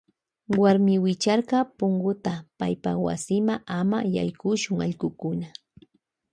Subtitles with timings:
[0.57, 5.47] Wuarmi wicharka punkuta paypa wasima ama yaykuchun allkukuna.